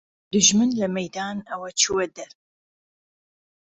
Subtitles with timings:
[0.31, 2.31] دوژمن له مهیدان ئهوه چووه دەر